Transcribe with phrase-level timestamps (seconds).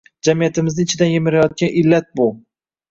[0.27, 2.29] Jamiyatimizni ichidan yemirayotgan illat bu.